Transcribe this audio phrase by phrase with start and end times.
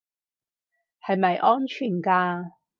[1.05, 2.53] 係咪安全㗎